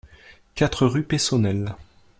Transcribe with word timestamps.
quatre 0.55 0.87
rue 0.87 1.03
Peyssonnel 1.03 1.75